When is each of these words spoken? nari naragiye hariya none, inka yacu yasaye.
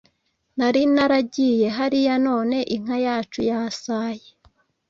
nari 0.57 0.81
naragiye 0.95 1.67
hariya 1.77 2.15
none, 2.27 2.57
inka 2.75 2.97
yacu 3.05 3.39
yasaye. 3.49 4.27